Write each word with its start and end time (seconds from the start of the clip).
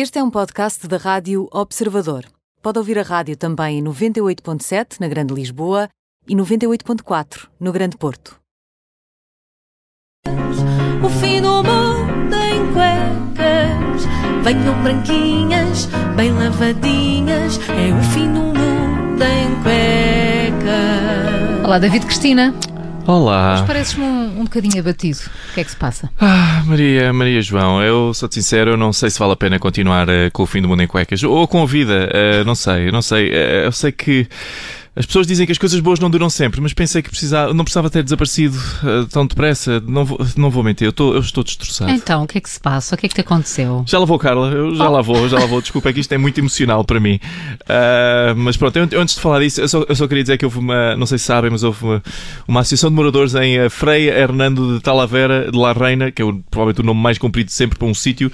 Este 0.00 0.20
é 0.20 0.22
um 0.22 0.30
podcast 0.30 0.86
da 0.86 0.96
Rádio 0.96 1.48
Observador. 1.50 2.24
Pode 2.62 2.78
ouvir 2.78 3.00
a 3.00 3.02
rádio 3.02 3.36
também 3.36 3.80
em 3.80 3.82
98.7 3.82 5.00
na 5.00 5.08
Grande 5.08 5.34
Lisboa 5.34 5.88
e 6.24 6.36
98.4 6.36 7.48
no 7.58 7.72
Grande 7.72 7.96
Porto. 7.96 8.38
O 10.24 11.08
fim 11.20 11.42
do 11.42 11.64
mundo 11.64 12.32
em 12.32 12.72
cuecas. 12.72 14.06
Venham 14.44 14.80
branquinhas, 14.84 15.86
bem 16.14 16.32
lavadinhas. 16.32 17.58
É 17.58 17.92
o 17.92 18.00
fim 18.14 18.32
do 18.32 18.38
mundo 18.38 19.24
em 19.24 19.62
cuecas. 19.64 21.64
Olá, 21.64 21.80
David 21.80 22.06
Cristina. 22.06 22.54
Olá. 23.08 23.56
Mas 23.60 23.66
pareces-me 23.66 24.04
um, 24.04 24.40
um 24.40 24.44
bocadinho 24.44 24.78
abatido. 24.78 25.20
O 25.50 25.54
que 25.54 25.60
é 25.62 25.64
que 25.64 25.70
se 25.70 25.76
passa? 25.78 26.10
Ah, 26.20 26.62
Maria, 26.66 27.10
Maria 27.10 27.40
João, 27.40 27.82
eu 27.82 28.12
sou-te 28.12 28.34
sincero, 28.34 28.72
eu 28.72 28.76
não 28.76 28.92
sei 28.92 29.08
se 29.08 29.18
vale 29.18 29.32
a 29.32 29.36
pena 29.36 29.58
continuar 29.58 30.06
eh, 30.10 30.28
com 30.28 30.42
o 30.42 30.46
fim 30.46 30.60
do 30.60 30.68
mundo 30.68 30.82
em 30.82 30.86
cuecas 30.86 31.22
ou 31.22 31.48
com 31.48 31.62
a 31.62 31.64
vida, 31.64 32.10
eh, 32.12 32.44
não 32.44 32.54
sei, 32.54 32.92
não 32.92 33.00
sei. 33.00 33.30
Eh, 33.32 33.64
eu 33.64 33.72
sei 33.72 33.92
que 33.92 34.28
as 34.98 35.06
pessoas 35.06 35.28
dizem 35.28 35.46
que 35.46 35.52
as 35.52 35.58
coisas 35.58 35.78
boas 35.78 36.00
não 36.00 36.10
duram 36.10 36.28
sempre, 36.28 36.60
mas 36.60 36.74
pensei 36.74 37.00
que 37.00 37.08
precisava, 37.08 37.54
não 37.54 37.64
precisava 37.64 37.88
ter 37.88 38.02
desaparecido 38.02 38.58
uh, 38.82 39.06
tão 39.06 39.24
depressa. 39.24 39.80
Não 39.86 40.04
vou, 40.04 40.18
não 40.36 40.50
vou 40.50 40.64
mentir, 40.64 40.88
eu, 40.88 40.92
tô, 40.92 41.14
eu 41.14 41.20
estou 41.20 41.44
destroçado. 41.44 41.92
Então, 41.92 42.24
o 42.24 42.26
que 42.26 42.38
é 42.38 42.40
que 42.40 42.50
se 42.50 42.58
passa? 42.58 42.96
O 42.96 42.98
que 42.98 43.06
é 43.06 43.08
que 43.08 43.14
te 43.14 43.20
aconteceu? 43.20 43.84
Já 43.86 44.00
lá 44.00 44.04
vou, 44.04 44.18
Carla, 44.18 44.48
eu 44.50 44.74
já 44.74 44.88
oh. 44.88 44.92
lá 44.92 45.00
vou, 45.00 45.28
já 45.28 45.38
lá 45.38 45.46
vou. 45.46 45.60
Desculpa, 45.60 45.90
é 45.90 45.92
que 45.92 46.00
isto 46.00 46.12
é 46.12 46.18
muito 46.18 46.38
emocional 46.38 46.84
para 46.84 46.98
mim. 46.98 47.20
Uh, 47.62 48.34
mas 48.38 48.56
pronto, 48.56 48.76
eu, 48.76 49.00
antes 49.00 49.14
de 49.14 49.20
falar 49.20 49.38
disso, 49.38 49.60
eu 49.60 49.68
só, 49.68 49.84
eu 49.88 49.94
só, 49.94 50.08
queria 50.08 50.24
dizer 50.24 50.36
que 50.36 50.44
houve 50.44 50.58
uma, 50.58 50.96
não 50.96 51.06
sei 51.06 51.16
se 51.16 51.26
sabem, 51.26 51.48
mas 51.48 51.62
houve 51.62 51.84
uma, 51.84 52.02
uma 52.48 52.60
associação 52.60 52.90
de 52.90 52.96
moradores 52.96 53.36
em 53.36 53.64
uh, 53.64 53.70
Frei 53.70 54.08
Hernando 54.08 54.74
de 54.74 54.80
Talavera 54.80 55.48
de 55.48 55.56
La 55.56 55.72
Reina, 55.72 56.10
que 56.10 56.22
é 56.22 56.24
o, 56.24 56.42
provavelmente 56.50 56.80
o 56.80 56.84
nome 56.84 57.00
mais 57.00 57.18
comprido 57.18 57.52
sempre 57.52 57.78
para 57.78 57.86
um 57.86 57.94
sítio, 57.94 58.32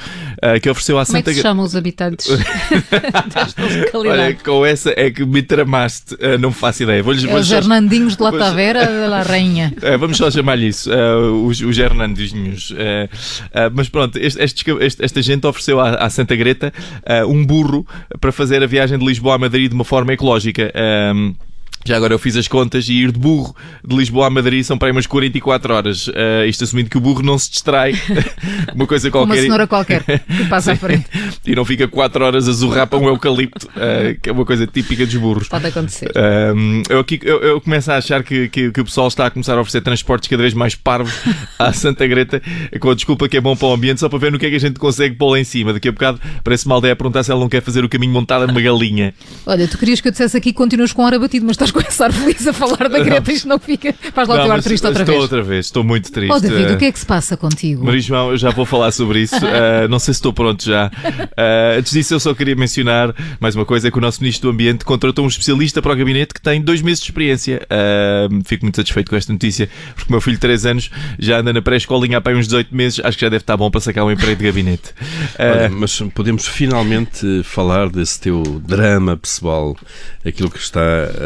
que 0.63 0.71
ofereceu 0.71 0.99
à 0.99 1.05
Como 1.05 1.19
Santa... 1.19 1.25
Como 1.25 1.31
é 1.31 1.35
que 1.35 1.35
se 1.35 1.43
chamam 1.43 1.65
os 1.65 1.77
habitantes 1.77 2.27
desta 3.35 3.63
localidade? 3.63 3.97
Olha, 3.97 4.35
com 4.35 4.65
essa 4.65 4.95
é 4.97 5.11
que 5.11 5.27
me 5.27 5.43
tramaste, 5.43 6.17
não 6.41 6.54
faço 6.55 6.83
ideia. 6.83 7.03
Vou-lhes 7.03 7.25
é 7.25 7.35
os 7.35 7.51
Hernandinhos 7.51 8.17
de 8.17 8.23
La 8.23 8.33
Tavera 8.33 8.87
de 8.87 9.07
La 9.07 9.23
Rainha. 9.23 9.73
É, 9.85 9.99
vamos 9.99 10.17
só 10.17 10.31
chamar-lhe 10.31 10.69
isso, 10.69 10.91
uh, 10.91 11.47
os, 11.47 11.61
os 11.61 11.79
Hernandinhos. 11.79 12.71
Uh, 12.71 12.75
uh, 12.75 13.71
mas 13.75 13.89
pronto, 13.89 14.17
este, 14.17 14.65
este, 14.81 15.05
esta 15.05 15.23
gente 15.23 15.47
ofereceu 15.47 15.79
à, 15.81 15.97
à 15.97 16.09
Santa 16.09 16.35
Greta 16.35 16.73
um 17.29 17.45
burro 17.45 17.87
para 18.21 18.33
fazer 18.33 18.63
a 18.63 18.67
viagem 18.67 18.99
de 18.99 19.05
Lisboa 19.05 19.35
a 19.35 19.39
Madrid 19.39 19.69
de 19.69 19.75
uma 19.75 19.85
forma 19.85 20.13
ecológica. 20.13 20.73
Já 21.85 21.97
agora 21.97 22.15
eu 22.15 22.19
fiz 22.19 22.37
as 22.37 22.49
contas 22.49 22.89
e 22.89 22.95
ir 22.95 23.13
de 23.13 23.19
burro 23.19 23.55
de 23.87 23.95
Lisboa 23.95 24.27
a 24.27 24.31
Madrid 24.31 24.65
são 24.65 24.79
para 24.79 24.89
aí 24.89 24.93
umas 24.93 25.07
44 25.07 25.75
horas. 25.75 26.09
Uh, 26.09 26.47
isto 26.49 26.65
assumindo 26.65 26.89
que 26.89 26.97
o 26.97 27.01
burro 27.01 27.23
não 27.23 27.39
se 27.39 27.51
distrai. 27.51 27.95
uma 28.75 28.87
coisa 28.87 29.11
qualquer. 29.11 29.35
Uma 29.35 29.43
cenoura 29.43 29.67
qualquer 29.67 30.03
que 30.03 30.45
passa 30.49 30.73
à 30.73 30.77
frente. 30.77 31.05
e 31.47 31.55
não 31.55 31.65
fica 31.65 31.87
4 31.87 32.25
horas 32.25 32.49
a 32.49 32.53
zurrar 32.53 32.87
para 32.87 32.99
um 32.99 33.07
eucalipto, 33.07 33.67
uh, 33.67 34.19
que 34.21 34.31
é 34.31 34.33
uma 34.33 34.47
coisa 34.47 34.67
típica 34.67 35.05
dos 35.05 35.15
burros. 35.17 35.49
Pode 35.49 35.67
acontecer. 35.67 36.11
Uh, 36.11 36.83
eu, 36.89 37.01
aqui, 37.01 37.21
eu, 37.23 37.41
eu, 37.41 37.61
começo 37.61 37.93
a 37.93 37.97
achar 37.97 38.23
que, 38.23 38.49
que, 38.49 38.71
que, 38.71 38.81
o 38.81 38.85
pessoal 38.85 39.09
está 39.09 39.27
a 39.27 39.31
começar 39.31 39.53
a 39.59 39.61
oferecer 39.61 39.83
transportes 39.83 40.29
cada 40.29 40.43
vez 40.43 40.55
mais 40.55 40.75
parvos 40.75 41.15
à 41.59 41.73
Santa 41.73 42.07
Greta, 42.07 42.41
com 42.81 42.91
a 42.91 42.95
desculpa 42.95 43.29
que 43.29 43.37
é 43.37 43.41
bom 43.41 43.55
para 43.55 43.69
o 43.69 43.73
ambiente, 43.75 44.01
só 44.01 44.09
para 44.09 44.19
ver 44.19 44.33
no 44.33 44.39
que 44.39 44.47
é 44.47 44.51
que 44.51 44.57
a 44.57 44.61
gente 44.61 44.79
consegue 44.79 45.17
pô-la 45.17 45.39
em 45.39 45.45
cima. 45.45 45.75
Daqui 45.75 45.89
a 45.89 45.93
bocado 45.93 46.19
parece 46.43 46.65
uma 46.65 46.77
aldeia 46.77 46.95
a 46.95 46.97
perguntar 46.97 47.23
se 47.23 47.31
ela 47.31 47.41
não 47.41 47.49
quer 47.49 47.61
fazer 47.61 47.85
o 47.85 47.89
caminho 47.91 48.13
montada 48.13 48.47
numa 48.47 48.61
galinha. 48.61 49.15
Olha, 49.45 49.69
tu 49.69 49.77
querias 49.77 50.01
que 50.01 50.09
eu 50.09 50.13
dissesse 50.13 50.37
aqui 50.37 50.51
que 50.51 50.57
continuas 50.57 50.93
com 50.93 51.03
o 51.03 51.07
ar 51.07 51.15
abatido, 51.15 51.45
mas 51.45 51.57
estás 51.65 51.71
com 51.71 51.81
esse 51.81 52.03
ar 52.03 52.13
feliz 52.13 52.47
a 52.47 52.53
falar 52.53 52.89
da 52.89 52.99
Greta, 52.99 53.33
isto 53.33 53.49
não 53.49 53.59
fica. 53.59 53.95
Faz 54.13 54.29
lá 54.29 54.35
o 54.35 54.43
teu 54.43 54.53
ar 54.53 54.63
triste 54.63 54.87
outra 54.87 55.03
estou 55.03 55.15
vez. 55.15 55.23
outra 55.23 55.43
vez, 55.43 55.67
estou 55.67 55.85
muito 55.85 56.13
triste. 56.13 56.35
Oh, 56.35 56.41
David, 56.41 56.73
o 56.73 56.79
que 56.79 56.85
é 56.87 56.93
que 56.93 56.99
se 56.99 57.07
passa 57.07 57.37
contigo? 57.37 57.85
Maria 57.85 58.01
João, 58.01 58.31
eu 58.31 58.37
já 58.37 58.51
vou 58.51 58.67
falar 58.67 58.93
sobre 58.93 59.21
isso. 59.21 59.37
Uh, 59.37 59.89
não 59.89 59.99
sei 59.99 60.13
se 60.15 60.19
estou 60.19 60.33
pronto 60.33 60.65
já. 60.65 60.89
Uh, 60.89 61.79
antes 61.79 61.93
disso, 61.93 62.15
eu 62.15 62.21
só 62.21 62.35
queria 62.35 62.55
mencionar 62.55 63.15
mais 63.41 63.55
uma 63.55 63.65
coisa: 63.65 63.89
é 63.89 63.91
que 63.91 63.99
o 63.99 64.01
nosso 64.01 64.21
Ministro 64.21 64.51
do 64.51 64.55
Ambiente 64.55 64.85
contratou 64.85 65.25
um 65.25 65.29
especialista 65.29 65.81
para 65.81 65.93
o 65.93 65.97
gabinete 65.97 66.35
que 66.35 66.41
tem 66.41 66.61
dois 66.61 66.83
meses 66.83 67.01
de 67.01 67.07
experiência. 67.11 67.63
Uh, 67.65 68.43
fico 68.45 68.65
muito 68.65 68.77
satisfeito 68.77 69.11
com 69.11 69.17
esta 69.17 69.33
notícia, 69.33 69.69
porque 69.95 70.09
o 70.09 70.13
meu 70.13 70.21
filho 70.21 70.37
de 70.37 70.41
3 70.41 70.67
anos 70.67 70.91
já 71.19 71.41
anda 71.41 71.53
na 71.53 71.63
pré-escolinha 71.63 72.19
há 72.19 72.21
para 72.21 72.37
uns 72.37 72.47
18 72.47 72.75
meses. 72.75 73.01
Acho 73.03 73.17
que 73.17 73.25
já 73.25 73.29
deve 73.29 73.43
estar 73.43 73.57
bom 73.57 73.71
para 73.71 73.81
sacar 73.81 74.05
um 74.05 74.11
emprego 74.11 74.37
de 74.37 74.45
gabinete. 74.45 74.93
Olha, 75.39 75.69
mas 75.69 76.01
podemos 76.15 76.47
finalmente 76.47 77.43
falar 77.43 77.89
desse 77.89 78.21
teu 78.21 78.43
drama 78.65 79.17
pessoal, 79.17 79.77
aquilo 80.25 80.51
que 80.51 80.59
está 80.59 80.81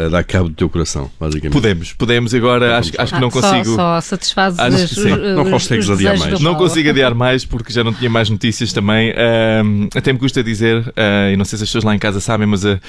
a 0.05 0.09
dar 0.09 0.18
cabo 0.23 0.49
do 0.49 0.55
teu 0.55 0.69
coração 0.69 1.09
basicamente. 1.19 1.53
Podemos, 1.53 1.93
podemos 1.93 2.33
agora, 2.33 2.77
acho, 2.77 2.91
acho 2.97 3.13
que 3.13 3.21
não 3.21 3.29
consigo. 3.29 3.65
Só, 3.65 3.75
só 3.75 4.01
satisfazes 4.01 4.59
acho 4.59 4.87
que 4.89 4.95
sim. 4.95 5.13
Os, 5.13 5.35
não 5.35 5.49
consegues 5.49 5.89
adiar 5.89 6.17
mais. 6.17 6.39
Não 6.39 6.55
consigo 6.55 6.89
adiar 6.89 7.15
mais 7.15 7.45
porque 7.45 7.73
já 7.73 7.83
não 7.83 7.93
tinha 7.93 8.09
mais 8.09 8.29
notícias 8.29 8.73
também. 8.73 9.11
Uh, 9.11 9.89
até 9.95 10.13
me 10.13 10.19
custa 10.19 10.43
dizer, 10.43 10.79
uh, 10.79 11.33
e 11.33 11.37
não 11.37 11.45
sei 11.45 11.57
se 11.57 11.63
as 11.63 11.69
pessoas 11.69 11.83
lá 11.83 11.95
em 11.95 11.99
casa 11.99 12.19
sabem, 12.19 12.47
mas 12.47 12.65
a. 12.65 12.79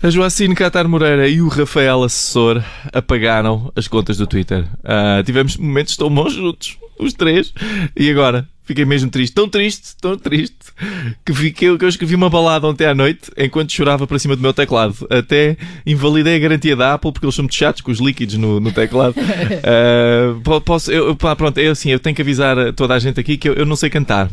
A 0.00 0.10
Joacine 0.10 0.54
Catar 0.54 0.86
Moreira 0.86 1.26
e 1.26 1.42
o 1.42 1.48
Rafael 1.48 2.04
Assessor 2.04 2.62
apagaram 2.92 3.72
as 3.74 3.88
contas 3.88 4.16
do 4.16 4.28
Twitter. 4.28 4.62
Uh, 4.84 5.24
tivemos 5.24 5.56
momentos 5.56 5.96
tão 5.96 6.08
bons 6.08 6.34
juntos, 6.34 6.78
os 7.00 7.12
três. 7.12 7.52
E 7.96 8.08
agora? 8.08 8.48
Fiquei 8.68 8.84
mesmo 8.84 9.08
triste, 9.08 9.32
tão 9.32 9.48
triste, 9.48 9.96
tão 9.98 10.18
triste, 10.18 10.54
que, 11.24 11.32
fiquei, 11.32 11.78
que 11.78 11.84
eu 11.86 11.88
escrevi 11.88 12.14
uma 12.14 12.28
balada 12.28 12.66
ontem 12.66 12.84
à 12.84 12.94
noite 12.94 13.30
enquanto 13.34 13.72
chorava 13.72 14.06
para 14.06 14.18
cima 14.18 14.36
do 14.36 14.42
meu 14.42 14.52
teclado. 14.52 14.94
Até 15.08 15.56
invalidei 15.86 16.36
a 16.36 16.38
garantia 16.38 16.76
da 16.76 16.92
Apple 16.92 17.10
porque 17.10 17.24
eles 17.24 17.34
são 17.34 17.44
muito 17.44 17.54
chatos 17.54 17.80
com 17.80 17.90
os 17.90 17.98
líquidos 17.98 18.34
no, 18.34 18.60
no 18.60 18.70
teclado. 18.70 19.14
Uh, 19.58 20.60
posso, 20.60 20.90
eu, 20.90 21.16
pá, 21.16 21.34
pronto, 21.34 21.56
é 21.58 21.68
assim, 21.68 21.90
eu 21.90 21.98
tenho 21.98 22.14
que 22.14 22.22
avisar 22.22 22.72
toda 22.74 22.94
a 22.94 22.98
gente 22.98 23.18
aqui 23.18 23.36
que 23.36 23.48
eu, 23.48 23.54
eu 23.54 23.64
não 23.64 23.76
sei 23.76 23.88
cantar, 23.88 24.30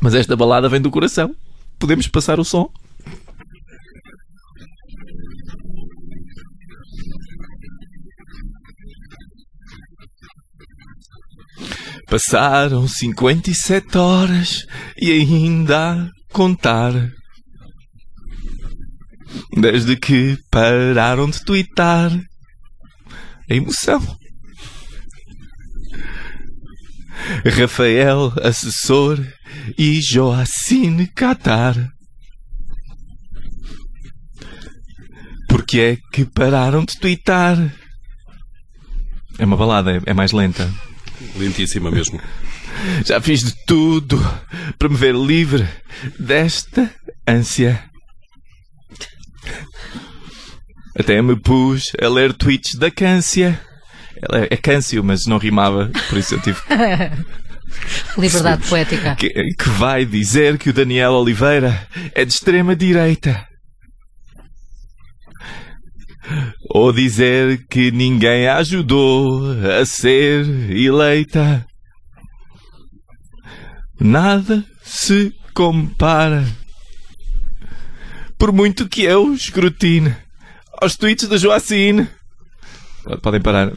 mas 0.00 0.14
esta 0.14 0.34
balada 0.34 0.68
vem 0.68 0.80
do 0.80 0.90
coração. 0.90 1.34
Podemos 1.78 2.06
passar 2.08 2.40
o 2.40 2.44
som? 2.44 2.70
Passaram 12.08 12.86
57 12.86 13.98
horas 13.98 14.64
e 14.96 15.10
ainda 15.10 15.92
a 15.92 16.08
contar. 16.32 16.92
Desde 19.52 19.96
que 19.96 20.38
pararam 20.50 21.28
de 21.28 21.44
twittar. 21.44 22.12
A 23.50 23.54
emoção. 23.54 24.00
Rafael, 27.44 28.32
assessor, 28.42 29.18
e 29.78 30.00
Joacine 30.00 31.08
Catar. 31.08 31.74
Porque 35.48 35.80
é 35.80 35.96
que 36.12 36.24
pararam 36.24 36.84
de 36.84 36.98
twittar? 36.98 37.56
É 39.38 39.44
uma 39.44 39.56
balada, 39.56 40.02
é 40.06 40.14
mais 40.14 40.32
lenta. 40.32 40.70
Lentíssima 41.36 41.90
mesmo. 41.90 42.20
Já 43.04 43.20
fiz 43.20 43.42
de 43.42 43.54
tudo 43.66 44.18
para 44.78 44.88
me 44.88 44.96
ver 44.96 45.14
livre 45.14 45.66
desta 46.18 46.90
ânsia. 47.26 47.82
Até 50.98 51.20
me 51.20 51.36
pus 51.36 51.92
a 52.00 52.08
ler 52.08 52.32
tweets 52.32 52.74
da 52.74 52.90
Cância. 52.90 53.60
Ela 54.16 54.46
é 54.50 54.56
Câncio, 54.56 55.04
mas 55.04 55.26
não 55.26 55.36
rimava, 55.36 55.90
por 56.08 56.18
isso 56.18 56.34
eu 56.34 56.40
tive. 56.40 56.58
Liberdade 58.16 58.66
poética. 58.66 59.14
Que, 59.16 59.28
que 59.28 59.68
vai 59.70 60.04
dizer 60.06 60.56
que 60.56 60.70
o 60.70 60.72
Daniel 60.72 61.12
Oliveira 61.12 61.86
é 62.14 62.24
de 62.24 62.32
extrema 62.32 62.74
direita. 62.74 63.45
Ou 66.70 66.92
dizer 66.92 67.66
que 67.68 67.90
ninguém 67.90 68.48
a 68.48 68.58
ajudou 68.58 69.42
a 69.80 69.84
ser 69.84 70.44
eleita. 70.70 71.64
Nada 74.00 74.64
se 74.82 75.32
compara. 75.54 76.46
Por 78.38 78.52
muito 78.52 78.88
que 78.88 79.02
eu 79.02 79.32
escrutine 79.32 80.14
aos 80.80 80.96
tweets 80.96 81.28
da 81.28 81.38
Joacine. 81.38 82.08
Podem 83.22 83.40
parar. 83.40 83.72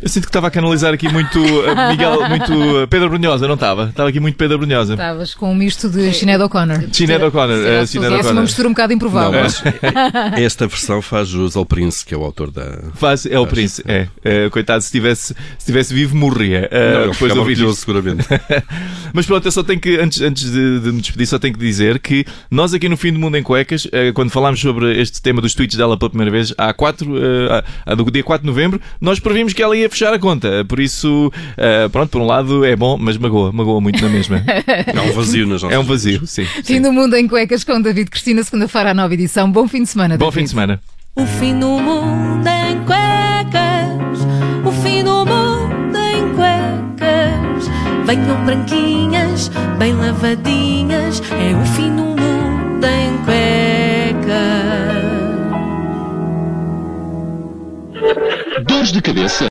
Eu 0.00 0.08
sinto 0.08 0.24
que 0.24 0.28
estava 0.28 0.46
a 0.46 0.50
canalizar 0.50 0.94
aqui 0.94 1.12
muito 1.12 1.40
uh, 1.40 1.90
Miguel, 1.90 2.28
muito 2.28 2.52
uh, 2.52 2.86
Pedro 2.86 3.10
Brunhosa, 3.10 3.48
não 3.48 3.54
estava? 3.54 3.88
Estava 3.88 4.08
aqui 4.08 4.20
muito 4.20 4.36
Pedro 4.36 4.58
Brunhosa. 4.58 4.92
Estavas 4.92 5.34
com 5.34 5.50
um 5.50 5.54
misto 5.56 5.88
de 5.88 6.14
Sinead 6.14 6.40
O'Connor. 6.40 6.84
Sinead 6.92 7.24
O'Connor. 7.24 7.56
Uh, 7.56 7.86
Sinead 7.86 8.14
O'Connor. 8.14 8.30
É 8.30 8.32
uma 8.32 8.42
mistura 8.42 8.68
um 8.68 8.70
bocado 8.70 8.92
improvável. 8.92 9.42
Não, 9.42 10.38
esta 10.38 10.68
versão 10.68 11.02
faz 11.02 11.26
jus 11.26 11.56
ao 11.56 11.66
Prince, 11.66 12.06
que 12.06 12.14
é 12.14 12.16
o 12.16 12.22
autor 12.22 12.52
da. 12.52 12.78
Faz, 12.94 13.26
é 13.26 13.40
o 13.40 13.42
faz. 13.42 13.54
Prince, 13.54 13.82
é. 13.88 14.06
é. 14.22 14.48
Coitado, 14.50 14.80
se 14.82 14.86
estivesse 14.86 15.34
se 15.58 15.66
tivesse 15.66 15.92
vivo, 15.92 16.16
morria. 16.16 16.70
Uh, 16.70 17.06
não, 17.06 17.12
depois 17.12 17.32
de 17.32 17.38
ouvir 17.38 17.52
isto. 17.54 17.72
seguramente. 17.74 18.24
Mas 19.12 19.26
pronto, 19.26 19.46
eu 19.46 19.52
só 19.52 19.64
tenho 19.64 19.80
que, 19.80 19.98
antes, 19.98 20.20
antes 20.20 20.44
de, 20.44 20.78
de, 20.78 20.92
me 20.92 21.00
despedir, 21.00 21.26
só 21.26 21.40
tenho 21.40 21.54
que 21.54 21.60
dizer 21.60 21.98
que 21.98 22.24
nós 22.48 22.72
aqui 22.72 22.88
no 22.88 22.96
Fim 22.96 23.12
do 23.12 23.18
Mundo 23.18 23.36
em 23.36 23.42
Cuecas, 23.42 23.86
uh, 23.86 24.12
quando 24.14 24.30
falámos 24.30 24.60
sobre 24.60 25.00
este 25.00 25.20
tema 25.20 25.40
dos 25.40 25.54
tweets 25.54 25.76
dela 25.76 25.98
pela 25.98 26.08
primeira 26.08 26.30
vez, 26.30 26.54
há 26.56 26.72
4, 26.72 27.10
uh, 27.10 27.16
há, 27.84 27.94
do 27.96 28.08
dia 28.12 28.22
4 28.22 28.42
de 28.44 28.46
novembro, 28.46 28.80
nós 29.00 29.18
previmos 29.18 29.52
que 29.52 29.60
ela 29.60 29.76
ia 29.76 29.87
a 29.88 29.90
fechar 29.90 30.14
a 30.14 30.18
conta. 30.18 30.64
Por 30.66 30.78
isso, 30.78 31.28
uh, 31.28 31.90
pronto, 31.90 32.10
por 32.10 32.20
um 32.20 32.26
lado 32.26 32.64
é 32.64 32.76
bom, 32.76 32.96
mas 32.98 33.16
magoa, 33.16 33.50
magoa 33.52 33.80
muito 33.80 34.00
na 34.02 34.08
mesma. 34.08 34.42
É 34.68 35.00
um 35.00 35.12
vazio 35.12 35.46
nas 35.46 35.62
nossas 35.62 35.76
É 35.76 35.80
um 35.80 35.84
vazio, 35.84 36.26
sim. 36.26 36.44
Fim 36.64 36.80
do 36.80 36.92
Mundo 36.92 37.16
em 37.16 37.26
Cuecas 37.26 37.64
com 37.64 37.80
David 37.80 38.10
Cristina, 38.10 38.42
segunda-feira, 38.42 38.90
a 38.90 38.94
nova 38.94 39.12
edição. 39.14 39.50
Bom 39.50 39.66
fim 39.68 39.82
de 39.82 39.88
semana, 39.88 40.16
Bom 40.16 40.26
David. 40.26 40.38
fim 40.38 40.44
de 40.44 40.50
semana. 40.50 40.80
O 41.16 41.26
fim 41.26 41.58
do 41.58 41.68
mundo 41.68 42.46
em 42.46 42.84
cuecas, 42.84 44.20
o 44.64 44.70
fim 44.82 45.02
do 45.02 45.26
mundo 45.26 45.98
em 45.98 46.34
cuecas. 46.34 47.68
Venham 48.06 48.44
branquinhas, 48.44 49.50
bem 49.78 49.94
lavadinhas, 49.94 51.20
é 51.32 51.54
o 51.60 51.64
fim 51.74 51.90
do 51.96 52.02
mundo 52.02 52.86
em 52.86 53.16
cuecas. 53.24 53.88
Dores 58.66 58.92
de 58.92 59.02
cabeça? 59.02 59.44